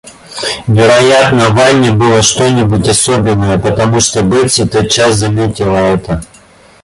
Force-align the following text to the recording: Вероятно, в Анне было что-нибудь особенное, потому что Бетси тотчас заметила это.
Вероятно, 0.65 1.49
в 1.49 1.59
Анне 1.59 1.91
было 1.91 2.23
что-нибудь 2.23 2.87
особенное, 2.87 3.59
потому 3.59 3.99
что 3.99 4.23
Бетси 4.23 4.65
тотчас 4.65 5.17
заметила 5.17 5.77
это. 5.77 6.23